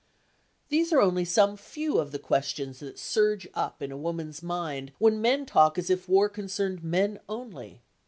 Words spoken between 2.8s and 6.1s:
surge up in a woman's mind when men talk as if